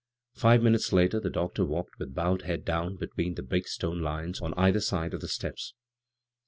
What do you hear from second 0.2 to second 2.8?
Five minutes later the doctor walked with bowed head